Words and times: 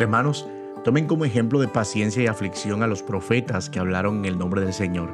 Hermanos, 0.00 0.48
tomen 0.82 1.06
como 1.06 1.24
ejemplo 1.24 1.60
de 1.60 1.68
paciencia 1.68 2.22
y 2.22 2.26
aflicción 2.26 2.82
a 2.82 2.88
los 2.88 3.02
profetas 3.02 3.70
que 3.70 3.78
hablaron 3.78 4.18
en 4.18 4.24
el 4.24 4.38
nombre 4.38 4.60
del 4.60 4.72
Señor. 4.72 5.10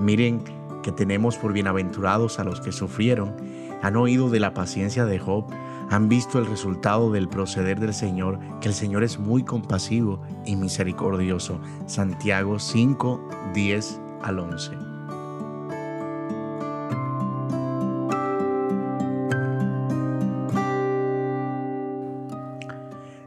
Miren 0.00 0.42
que 0.82 0.90
tenemos 0.90 1.36
por 1.36 1.52
bienaventurados 1.52 2.40
a 2.40 2.44
los 2.44 2.60
que 2.60 2.72
sufrieron, 2.72 3.36
han 3.80 3.96
oído 3.96 4.28
de 4.28 4.40
la 4.40 4.54
paciencia 4.54 5.04
de 5.04 5.20
Job, 5.20 5.44
han 5.90 6.08
visto 6.08 6.38
el 6.38 6.46
resultado 6.46 7.12
del 7.12 7.28
proceder 7.28 7.78
del 7.78 7.94
Señor, 7.94 8.40
que 8.60 8.68
el 8.68 8.74
Señor 8.74 9.04
es 9.04 9.18
muy 9.20 9.44
compasivo 9.44 10.20
y 10.44 10.56
misericordioso. 10.56 11.60
Santiago 11.86 12.58
5, 12.58 13.20
10 13.54 14.00
al 14.22 14.38
11. 14.40 14.87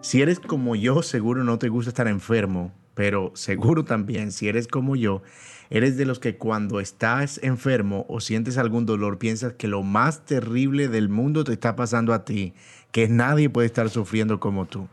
Si 0.01 0.19
eres 0.19 0.39
como 0.39 0.75
yo, 0.75 1.03
seguro 1.03 1.43
no 1.43 1.59
te 1.59 1.69
gusta 1.69 1.89
estar 1.89 2.07
enfermo, 2.07 2.73
pero 2.95 3.31
seguro 3.35 3.85
también, 3.85 4.31
si 4.31 4.47
eres 4.47 4.67
como 4.67 4.95
yo, 4.95 5.21
eres 5.69 5.95
de 5.95 6.05
los 6.05 6.17
que 6.17 6.37
cuando 6.37 6.79
estás 6.79 7.39
enfermo 7.43 8.07
o 8.09 8.19
sientes 8.19 8.57
algún 8.57 8.87
dolor, 8.87 9.19
piensas 9.19 9.53
que 9.53 9.67
lo 9.67 9.83
más 9.83 10.25
terrible 10.25 10.87
del 10.87 11.07
mundo 11.07 11.43
te 11.43 11.53
está 11.53 11.75
pasando 11.75 12.15
a 12.15 12.25
ti, 12.25 12.55
que 12.91 13.07
nadie 13.09 13.47
puede 13.47 13.67
estar 13.67 13.91
sufriendo 13.91 14.39
como 14.39 14.65
tú. 14.65 14.87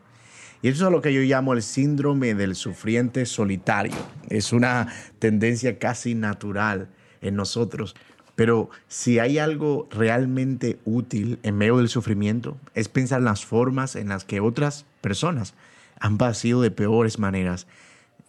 Y 0.60 0.68
eso 0.68 0.84
es 0.84 0.92
lo 0.92 1.00
que 1.00 1.14
yo 1.14 1.22
llamo 1.22 1.54
el 1.54 1.62
síndrome 1.62 2.34
del 2.34 2.54
sufriente 2.54 3.24
solitario. 3.24 3.96
Es 4.28 4.52
una 4.52 4.92
tendencia 5.18 5.78
casi 5.78 6.14
natural 6.14 6.90
en 7.22 7.34
nosotros. 7.34 7.96
Pero 8.38 8.70
si 8.86 9.18
hay 9.18 9.38
algo 9.38 9.88
realmente 9.90 10.78
útil 10.84 11.40
en 11.42 11.58
medio 11.58 11.78
del 11.78 11.88
sufrimiento, 11.88 12.56
es 12.72 12.88
pensar 12.88 13.18
en 13.18 13.24
las 13.24 13.44
formas 13.44 13.96
en 13.96 14.10
las 14.10 14.24
que 14.24 14.38
otras 14.38 14.86
personas 15.00 15.54
han 15.98 16.18
pasado 16.18 16.62
de 16.62 16.70
peores 16.70 17.18
maneras 17.18 17.66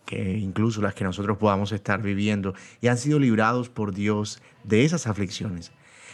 que 0.07 0.39
incluso 0.39 0.81
las 0.81 0.95
que 0.95 1.03
nosotros 1.03 1.37
podamos 1.37 1.71
estar 1.73 2.01
viviendo 2.01 2.55
y 2.81 2.87
han 2.87 2.97
sido 2.97 3.19
librados 3.19 3.69
por 3.69 3.93
Dios 3.93 4.41
de 4.63 4.83
esas 4.83 5.05
aflicciones. 5.05 5.71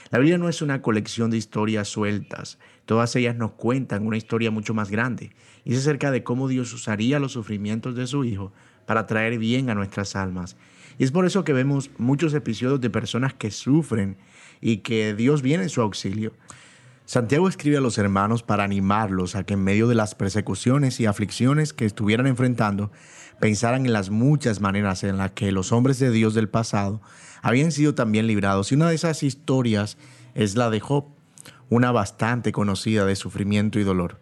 La 0.09 0.19
Biblia 0.19 0.37
no 0.37 0.49
es 0.49 0.61
una 0.61 0.81
colección 0.81 1.31
de 1.31 1.37
historias 1.37 1.87
sueltas, 1.87 2.59
todas 2.85 3.15
ellas 3.15 3.37
nos 3.37 3.51
cuentan 3.51 4.05
una 4.05 4.17
historia 4.17 4.51
mucho 4.51 4.73
más 4.73 4.91
grande 4.91 5.31
y 5.63 5.71
es 5.71 5.79
acerca 5.79 6.11
de 6.11 6.21
cómo 6.21 6.49
Dios 6.49 6.73
usaría 6.73 7.17
los 7.17 7.31
sufrimientos 7.31 7.95
de 7.95 8.07
su 8.07 8.25
Hijo 8.25 8.51
para 8.85 9.05
traer 9.05 9.37
bien 9.37 9.69
a 9.69 9.75
nuestras 9.75 10.15
almas. 10.15 10.55
Y 10.97 11.03
es 11.03 11.11
por 11.11 11.25
eso 11.25 11.43
que 11.43 11.53
vemos 11.53 11.91
muchos 11.97 12.33
episodios 12.33 12.81
de 12.81 12.89
personas 12.89 13.33
que 13.33 13.51
sufren 13.51 14.17
y 14.61 14.77
que 14.77 15.13
Dios 15.13 15.41
viene 15.41 15.63
en 15.63 15.69
su 15.69 15.81
auxilio. 15.81 16.33
Santiago 17.05 17.47
escribe 17.47 17.77
a 17.77 17.81
los 17.81 17.99
hermanos 17.99 18.41
para 18.41 18.63
animarlos 18.63 19.35
a 19.35 19.43
que 19.43 19.53
en 19.53 19.63
medio 19.63 19.87
de 19.87 19.93
las 19.93 20.15
persecuciones 20.15 20.99
y 20.99 21.05
aflicciones 21.05 21.71
que 21.71 21.85
estuvieran 21.85 22.25
enfrentando, 22.25 22.91
pensaran 23.39 23.85
en 23.85 23.93
las 23.93 24.09
muchas 24.09 24.59
maneras 24.59 25.03
en 25.03 25.17
las 25.17 25.31
que 25.31 25.51
los 25.51 25.71
hombres 25.71 25.99
de 25.99 26.09
Dios 26.09 26.33
del 26.33 26.49
pasado 26.49 27.01
habían 27.43 27.71
sido 27.71 27.93
también 27.93 28.25
librados. 28.25 28.71
Y 28.71 28.75
una 28.75 28.89
de 28.89 28.95
esas 28.95 29.21
historias 29.21 29.97
es 30.33 30.55
la 30.55 30.71
de 30.71 30.79
Job, 30.79 31.05
una 31.69 31.91
bastante 31.91 32.51
conocida 32.51 33.05
de 33.05 33.15
sufrimiento 33.15 33.79
y 33.79 33.83
dolor, 33.83 34.19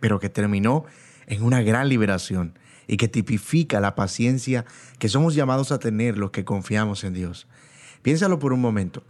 pero 0.00 0.20
que 0.20 0.28
terminó 0.28 0.84
en 1.26 1.42
una 1.42 1.62
gran 1.62 1.88
liberación 1.88 2.58
y 2.86 2.96
que 2.96 3.08
tipifica 3.08 3.80
la 3.80 3.94
paciencia 3.94 4.64
que 4.98 5.08
somos 5.08 5.34
llamados 5.34 5.72
a 5.72 5.78
tener 5.78 6.18
los 6.18 6.30
que 6.30 6.44
confiamos 6.44 7.04
en 7.04 7.14
Dios. 7.14 7.46
Piénsalo 8.02 8.38
por 8.38 8.52
un 8.52 8.60
momento. 8.60 9.02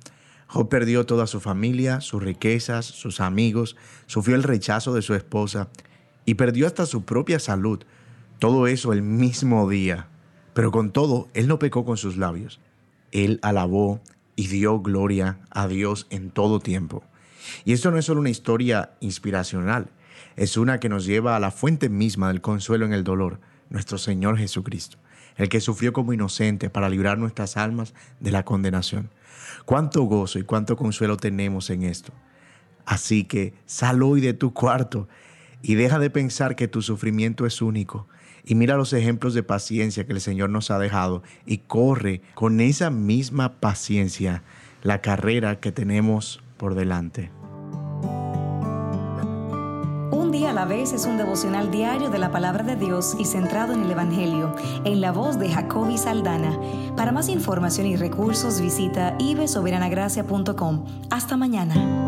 Job 0.48 0.68
perdió 0.68 1.04
toda 1.04 1.26
su 1.26 1.40
familia, 1.40 2.00
sus 2.00 2.22
riquezas, 2.22 2.86
sus 2.86 3.20
amigos, 3.20 3.76
sufrió 4.06 4.36
el 4.36 4.42
rechazo 4.42 4.94
de 4.94 5.02
su 5.02 5.14
esposa 5.14 5.68
y 6.24 6.34
perdió 6.34 6.66
hasta 6.66 6.86
su 6.86 7.04
propia 7.04 7.38
salud. 7.38 7.84
Todo 8.38 8.66
eso 8.66 8.92
el 8.92 9.02
mismo 9.02 9.68
día. 9.68 10.08
Pero 10.54 10.70
con 10.70 10.90
todo, 10.90 11.28
él 11.34 11.48
no 11.48 11.58
pecó 11.58 11.84
con 11.84 11.96
sus 11.96 12.16
labios. 12.16 12.60
Él 13.12 13.38
alabó 13.42 14.00
y 14.36 14.46
dio 14.46 14.80
gloria 14.80 15.38
a 15.50 15.68
Dios 15.68 16.06
en 16.10 16.30
todo 16.30 16.60
tiempo. 16.60 17.02
Y 17.64 17.72
esto 17.72 17.90
no 17.90 17.98
es 17.98 18.04
solo 18.04 18.20
una 18.20 18.30
historia 18.30 18.92
inspiracional, 19.00 19.90
es 20.36 20.56
una 20.56 20.80
que 20.80 20.88
nos 20.88 21.06
lleva 21.06 21.36
a 21.36 21.40
la 21.40 21.50
fuente 21.50 21.88
misma 21.88 22.28
del 22.28 22.40
consuelo 22.40 22.86
en 22.86 22.92
el 22.92 23.04
dolor, 23.04 23.40
nuestro 23.70 23.98
Señor 23.98 24.38
Jesucristo, 24.38 24.98
el 25.36 25.48
que 25.48 25.60
sufrió 25.60 25.92
como 25.92 26.12
inocente 26.12 26.70
para 26.70 26.88
librar 26.88 27.18
nuestras 27.18 27.56
almas 27.56 27.94
de 28.20 28.30
la 28.30 28.44
condenación. 28.44 29.10
Cuánto 29.64 30.02
gozo 30.02 30.38
y 30.38 30.44
cuánto 30.44 30.76
consuelo 30.76 31.16
tenemos 31.16 31.70
en 31.70 31.82
esto. 31.82 32.12
Así 32.84 33.24
que 33.24 33.54
sal 33.66 34.02
hoy 34.02 34.20
de 34.20 34.34
tu 34.34 34.52
cuarto 34.52 35.08
y 35.62 35.74
deja 35.74 35.98
de 35.98 36.10
pensar 36.10 36.54
que 36.54 36.68
tu 36.68 36.82
sufrimiento 36.82 37.46
es 37.46 37.60
único. 37.60 38.06
Y 38.44 38.54
mira 38.54 38.76
los 38.76 38.92
ejemplos 38.92 39.34
de 39.34 39.42
paciencia 39.42 40.06
que 40.06 40.12
el 40.12 40.20
Señor 40.20 40.50
nos 40.50 40.70
ha 40.70 40.78
dejado 40.78 41.22
y 41.46 41.58
corre 41.58 42.20
con 42.34 42.60
esa 42.60 42.90
misma 42.90 43.54
paciencia 43.60 44.44
la 44.82 45.00
carrera 45.00 45.58
que 45.58 45.72
tenemos 45.72 46.42
por 46.56 46.76
delante 46.76 47.30
día 50.30 50.50
a 50.50 50.52
la 50.52 50.64
vez 50.64 50.92
es 50.92 51.06
un 51.06 51.16
devocional 51.16 51.70
diario 51.70 52.10
de 52.10 52.18
la 52.18 52.30
palabra 52.30 52.62
de 52.64 52.76
Dios 52.76 53.16
y 53.18 53.24
centrado 53.24 53.72
en 53.72 53.82
el 53.82 53.90
Evangelio, 53.90 54.54
en 54.84 55.00
la 55.00 55.12
voz 55.12 55.38
de 55.38 55.50
Jacobi 55.50 55.98
Saldana. 55.98 56.58
Para 56.96 57.12
más 57.12 57.28
información 57.28 57.86
y 57.86 57.96
recursos 57.96 58.60
visita 58.60 59.16
ibesoberanagracia.com. 59.18 60.84
Hasta 61.10 61.36
mañana. 61.36 62.05